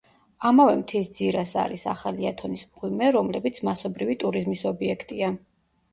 ამავე 0.49 0.71
მთის 0.79 1.09
ძირას 1.17 1.51
არის 1.65 1.83
ახალი 1.93 2.29
ათონის 2.31 2.65
მღვიმე, 2.71 3.11
რომლებიც 3.19 3.63
მასობრივი 3.69 4.17
ტურიზმის 4.25 4.65
ობიექტია. 4.71 5.35